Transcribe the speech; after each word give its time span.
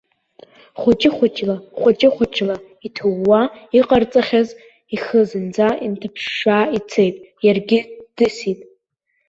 Хәыҷы-хәыҷла, 0.79 1.55
хәыҷы-хәыҷла, 1.79 2.55
иҭууа 2.85 3.41
иҟарҵахьаз 3.79 4.49
ихы 4.95 5.19
зынӡа 5.29 5.67
инҭыԥшша 5.85 6.57
ицеит, 6.77 7.15
иаргьы 7.45 7.79
ддысит. 8.07 8.59